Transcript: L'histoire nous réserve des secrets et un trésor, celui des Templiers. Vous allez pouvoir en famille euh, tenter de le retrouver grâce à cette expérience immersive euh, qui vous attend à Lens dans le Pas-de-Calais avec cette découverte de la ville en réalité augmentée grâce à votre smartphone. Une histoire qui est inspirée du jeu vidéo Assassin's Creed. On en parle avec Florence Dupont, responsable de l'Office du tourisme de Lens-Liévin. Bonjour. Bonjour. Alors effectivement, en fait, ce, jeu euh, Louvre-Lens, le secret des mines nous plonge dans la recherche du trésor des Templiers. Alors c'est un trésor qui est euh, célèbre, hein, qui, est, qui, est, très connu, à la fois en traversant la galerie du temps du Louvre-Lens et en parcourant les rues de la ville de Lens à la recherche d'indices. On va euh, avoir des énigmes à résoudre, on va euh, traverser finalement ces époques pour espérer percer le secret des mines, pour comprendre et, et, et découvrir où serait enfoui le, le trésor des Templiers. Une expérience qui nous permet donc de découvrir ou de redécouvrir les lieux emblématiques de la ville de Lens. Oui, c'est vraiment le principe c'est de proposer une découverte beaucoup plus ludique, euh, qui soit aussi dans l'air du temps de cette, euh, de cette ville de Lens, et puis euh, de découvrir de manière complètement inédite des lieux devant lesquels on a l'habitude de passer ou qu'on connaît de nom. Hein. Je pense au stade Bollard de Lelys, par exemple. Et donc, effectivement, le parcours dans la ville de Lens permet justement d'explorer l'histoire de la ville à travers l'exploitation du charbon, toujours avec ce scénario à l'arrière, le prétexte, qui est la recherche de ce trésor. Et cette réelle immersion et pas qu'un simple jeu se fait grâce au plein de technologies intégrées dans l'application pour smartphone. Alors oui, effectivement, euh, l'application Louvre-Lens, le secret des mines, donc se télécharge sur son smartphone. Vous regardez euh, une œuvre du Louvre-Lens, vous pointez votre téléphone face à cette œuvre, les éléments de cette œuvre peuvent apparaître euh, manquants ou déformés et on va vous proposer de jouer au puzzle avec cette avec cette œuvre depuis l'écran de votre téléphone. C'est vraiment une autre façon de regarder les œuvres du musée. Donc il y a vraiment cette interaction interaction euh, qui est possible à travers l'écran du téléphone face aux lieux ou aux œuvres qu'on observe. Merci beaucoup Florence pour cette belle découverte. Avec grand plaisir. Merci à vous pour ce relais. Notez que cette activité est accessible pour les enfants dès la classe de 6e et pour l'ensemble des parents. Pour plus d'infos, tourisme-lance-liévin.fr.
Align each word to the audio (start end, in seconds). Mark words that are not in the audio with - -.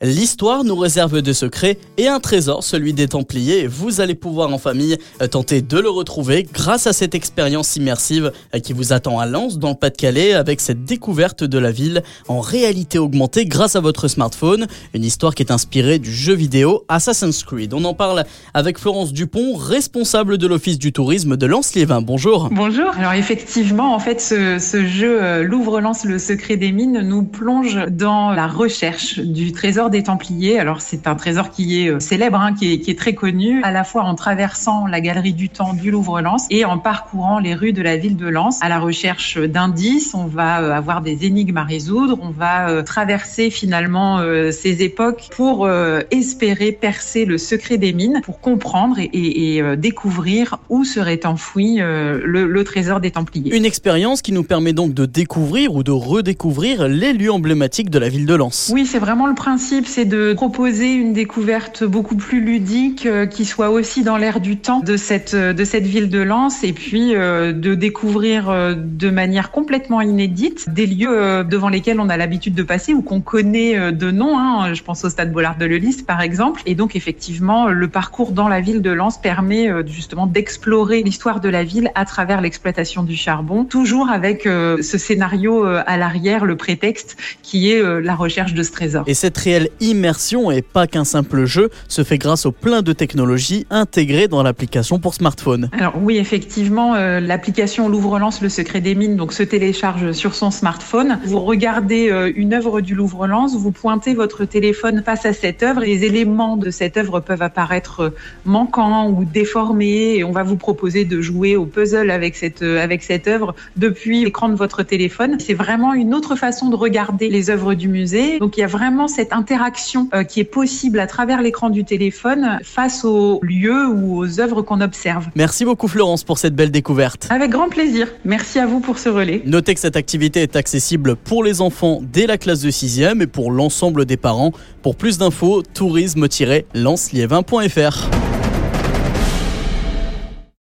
L'histoire 0.00 0.62
nous 0.62 0.76
réserve 0.76 1.22
des 1.22 1.34
secrets 1.34 1.76
et 1.96 2.06
un 2.06 2.20
trésor, 2.20 2.62
celui 2.62 2.92
des 2.92 3.08
Templiers. 3.08 3.66
Vous 3.66 4.00
allez 4.00 4.14
pouvoir 4.14 4.54
en 4.54 4.58
famille 4.58 4.96
euh, 5.20 5.26
tenter 5.26 5.60
de 5.60 5.76
le 5.76 5.90
retrouver 5.90 6.46
grâce 6.54 6.86
à 6.86 6.92
cette 6.92 7.16
expérience 7.16 7.74
immersive 7.74 8.30
euh, 8.54 8.60
qui 8.60 8.72
vous 8.72 8.92
attend 8.92 9.18
à 9.18 9.26
Lens 9.26 9.58
dans 9.58 9.70
le 9.70 9.74
Pas-de-Calais 9.74 10.34
avec 10.34 10.60
cette 10.60 10.84
découverte 10.84 11.42
de 11.42 11.58
la 11.58 11.72
ville 11.72 12.04
en 12.28 12.38
réalité 12.38 13.00
augmentée 13.00 13.44
grâce 13.44 13.74
à 13.74 13.80
votre 13.80 14.06
smartphone. 14.06 14.68
Une 14.94 15.02
histoire 15.02 15.34
qui 15.34 15.42
est 15.42 15.50
inspirée 15.50 15.98
du 15.98 16.12
jeu 16.12 16.34
vidéo 16.34 16.84
Assassin's 16.86 17.42
Creed. 17.42 17.74
On 17.74 17.82
en 17.84 17.94
parle 17.94 18.22
avec 18.54 18.78
Florence 18.78 19.12
Dupont, 19.12 19.56
responsable 19.56 20.38
de 20.38 20.46
l'Office 20.46 20.78
du 20.78 20.92
tourisme 20.92 21.36
de 21.36 21.46
Lens-Liévin. 21.46 22.02
Bonjour. 22.02 22.50
Bonjour. 22.52 22.90
Alors 22.96 23.14
effectivement, 23.14 23.96
en 23.96 23.98
fait, 23.98 24.20
ce, 24.20 24.60
jeu 24.86 25.20
euh, 25.20 25.42
Louvre-Lens, 25.42 26.04
le 26.04 26.20
secret 26.20 26.56
des 26.56 26.70
mines 26.70 27.00
nous 27.00 27.24
plonge 27.24 27.80
dans 27.90 28.30
la 28.30 28.46
recherche 28.46 29.18
du 29.18 29.50
trésor 29.50 29.87
des 29.90 30.02
Templiers. 30.02 30.58
Alors 30.58 30.80
c'est 30.80 31.06
un 31.06 31.14
trésor 31.14 31.50
qui 31.50 31.82
est 31.82 31.90
euh, 31.90 32.00
célèbre, 32.00 32.40
hein, 32.40 32.54
qui, 32.54 32.72
est, 32.72 32.80
qui, 32.80 32.90
est, 32.90 32.98
très 32.98 33.14
connu, 33.14 33.62
à 33.62 33.72
la 33.72 33.84
fois 33.84 34.02
en 34.02 34.14
traversant 34.14 34.86
la 34.86 35.00
galerie 35.00 35.32
du 35.32 35.48
temps 35.48 35.74
du 35.74 35.90
Louvre-Lens 35.90 36.46
et 36.50 36.64
en 36.64 36.78
parcourant 36.78 37.38
les 37.38 37.54
rues 37.54 37.72
de 37.72 37.82
la 37.82 37.96
ville 37.96 38.16
de 38.16 38.26
Lens 38.26 38.58
à 38.62 38.68
la 38.68 38.78
recherche 38.78 39.38
d'indices. 39.38 40.14
On 40.14 40.26
va 40.26 40.60
euh, 40.60 40.72
avoir 40.72 41.00
des 41.00 41.26
énigmes 41.26 41.56
à 41.58 41.64
résoudre, 41.64 42.18
on 42.22 42.30
va 42.30 42.70
euh, 42.70 42.82
traverser 42.82 43.50
finalement 43.50 44.18
ces 44.50 44.82
époques 44.82 45.28
pour 45.30 45.68
espérer 46.10 46.72
percer 46.72 47.24
le 47.24 47.38
secret 47.38 47.78
des 47.78 47.92
mines, 47.92 48.20
pour 48.24 48.40
comprendre 48.40 48.98
et, 48.98 49.04
et, 49.04 49.56
et 49.56 49.76
découvrir 49.76 50.58
où 50.68 50.84
serait 50.84 51.24
enfoui 51.24 51.76
le, 51.76 52.46
le 52.46 52.64
trésor 52.64 53.00
des 53.00 53.10
Templiers. 53.10 53.54
Une 53.54 53.64
expérience 53.64 54.22
qui 54.22 54.32
nous 54.32 54.42
permet 54.42 54.72
donc 54.72 54.94
de 54.94 55.06
découvrir 55.06 55.74
ou 55.74 55.82
de 55.82 55.92
redécouvrir 55.92 56.88
les 56.88 57.12
lieux 57.12 57.32
emblématiques 57.32 57.90
de 57.90 57.98
la 57.98 58.08
ville 58.08 58.26
de 58.26 58.34
Lens. 58.34 58.70
Oui, 58.72 58.86
c'est 58.86 58.98
vraiment 58.98 59.26
le 59.26 59.34
principe 59.34 59.77
c'est 59.86 60.04
de 60.04 60.32
proposer 60.34 60.92
une 60.92 61.12
découverte 61.12 61.84
beaucoup 61.84 62.16
plus 62.16 62.40
ludique, 62.40 63.06
euh, 63.06 63.26
qui 63.26 63.44
soit 63.44 63.70
aussi 63.70 64.02
dans 64.02 64.16
l'air 64.16 64.40
du 64.40 64.56
temps 64.56 64.80
de 64.80 64.96
cette, 64.96 65.34
euh, 65.34 65.52
de 65.52 65.64
cette 65.64 65.86
ville 65.86 66.08
de 66.08 66.20
Lens, 66.20 66.64
et 66.64 66.72
puis 66.72 67.14
euh, 67.14 67.52
de 67.52 67.74
découvrir 67.74 68.76
de 68.76 69.10
manière 69.10 69.50
complètement 69.50 70.00
inédite 70.00 70.68
des 70.68 70.86
lieux 70.86 71.44
devant 71.44 71.68
lesquels 71.68 72.00
on 72.00 72.08
a 72.08 72.16
l'habitude 72.16 72.54
de 72.54 72.62
passer 72.62 72.94
ou 72.94 73.02
qu'on 73.02 73.20
connaît 73.20 73.92
de 73.92 74.10
nom. 74.10 74.38
Hein. 74.38 74.74
Je 74.74 74.82
pense 74.82 75.04
au 75.04 75.10
stade 75.10 75.32
Bollard 75.32 75.56
de 75.56 75.66
Lelys, 75.66 76.02
par 76.06 76.20
exemple. 76.20 76.62
Et 76.66 76.74
donc, 76.74 76.96
effectivement, 76.96 77.68
le 77.68 77.88
parcours 77.88 78.32
dans 78.32 78.48
la 78.48 78.60
ville 78.60 78.82
de 78.82 78.90
Lens 78.90 79.20
permet 79.20 79.70
justement 79.86 80.26
d'explorer 80.26 81.02
l'histoire 81.02 81.40
de 81.40 81.48
la 81.48 81.64
ville 81.64 81.90
à 81.94 82.04
travers 82.04 82.40
l'exploitation 82.40 83.02
du 83.02 83.16
charbon, 83.16 83.64
toujours 83.64 84.10
avec 84.10 84.42
ce 84.44 84.98
scénario 84.98 85.64
à 85.64 85.96
l'arrière, 85.96 86.44
le 86.44 86.56
prétexte, 86.56 87.16
qui 87.42 87.70
est 87.70 87.82
la 88.00 88.14
recherche 88.14 88.54
de 88.54 88.62
ce 88.62 88.72
trésor. 88.72 89.04
Et 89.06 89.14
cette 89.14 89.38
réelle 89.38 89.67
immersion 89.80 90.50
et 90.50 90.62
pas 90.62 90.86
qu'un 90.86 91.04
simple 91.04 91.44
jeu 91.44 91.70
se 91.88 92.04
fait 92.04 92.18
grâce 92.18 92.46
au 92.46 92.52
plein 92.52 92.82
de 92.82 92.92
technologies 92.92 93.66
intégrées 93.70 94.28
dans 94.28 94.42
l'application 94.42 94.98
pour 94.98 95.14
smartphone. 95.14 95.70
Alors 95.72 95.94
oui, 96.00 96.16
effectivement, 96.16 96.94
euh, 96.94 97.20
l'application 97.20 97.88
Louvre-Lens, 97.88 98.40
le 98.40 98.48
secret 98.48 98.80
des 98.80 98.94
mines, 98.94 99.16
donc 99.16 99.32
se 99.32 99.42
télécharge 99.42 100.12
sur 100.12 100.34
son 100.34 100.50
smartphone. 100.50 101.18
Vous 101.24 101.40
regardez 101.40 102.10
euh, 102.10 102.32
une 102.34 102.54
œuvre 102.54 102.80
du 102.80 102.94
Louvre-Lens, 102.94 103.56
vous 103.56 103.72
pointez 103.72 104.14
votre 104.14 104.44
téléphone 104.44 105.02
face 105.04 105.26
à 105.26 105.32
cette 105.32 105.62
œuvre, 105.62 105.80
les 105.80 106.04
éléments 106.04 106.56
de 106.56 106.70
cette 106.70 106.96
œuvre 106.96 107.20
peuvent 107.20 107.42
apparaître 107.42 108.00
euh, 108.00 108.10
manquants 108.44 109.10
ou 109.10 109.24
déformés 109.24 110.16
et 110.16 110.24
on 110.24 110.32
va 110.32 110.42
vous 110.42 110.56
proposer 110.56 111.04
de 111.04 111.20
jouer 111.20 111.56
au 111.56 111.66
puzzle 111.66 112.10
avec 112.10 112.36
cette 112.36 112.62
avec 112.62 113.02
cette 113.02 113.28
œuvre 113.28 113.54
depuis 113.76 114.24
l'écran 114.24 114.48
de 114.48 114.54
votre 114.54 114.82
téléphone. 114.82 115.36
C'est 115.38 115.54
vraiment 115.54 115.94
une 115.94 116.14
autre 116.14 116.36
façon 116.36 116.70
de 116.70 116.76
regarder 116.76 117.28
les 117.28 117.50
œuvres 117.50 117.74
du 117.74 117.88
musée. 117.88 118.38
Donc 118.38 118.56
il 118.56 118.60
y 118.60 118.64
a 118.64 118.68
vraiment 118.68 119.08
cette 119.08 119.32
interaction 119.32 119.57
interaction 119.58 120.08
euh, 120.14 120.22
qui 120.22 120.38
est 120.40 120.44
possible 120.44 121.00
à 121.00 121.08
travers 121.08 121.42
l'écran 121.42 121.68
du 121.70 121.84
téléphone 121.84 122.60
face 122.62 123.04
aux 123.04 123.40
lieux 123.42 123.88
ou 123.88 124.16
aux 124.16 124.38
œuvres 124.40 124.62
qu'on 124.62 124.80
observe. 124.80 125.26
Merci 125.34 125.64
beaucoup 125.64 125.88
Florence 125.88 126.22
pour 126.22 126.38
cette 126.38 126.54
belle 126.54 126.70
découverte. 126.70 127.26
Avec 127.30 127.50
grand 127.50 127.68
plaisir. 127.68 128.06
Merci 128.24 128.60
à 128.60 128.66
vous 128.66 128.78
pour 128.78 128.98
ce 128.98 129.08
relais. 129.08 129.42
Notez 129.44 129.74
que 129.74 129.80
cette 129.80 129.96
activité 129.96 130.42
est 130.42 130.54
accessible 130.54 131.16
pour 131.16 131.42
les 131.42 131.60
enfants 131.60 132.00
dès 132.02 132.28
la 132.28 132.38
classe 132.38 132.60
de 132.60 132.70
6e 132.70 133.20
et 133.20 133.26
pour 133.26 133.50
l'ensemble 133.50 134.04
des 134.04 134.16
parents. 134.16 134.52
Pour 134.82 134.94
plus 134.94 135.18
d'infos, 135.18 135.64
tourisme-lance-liévin.fr. 135.74 138.27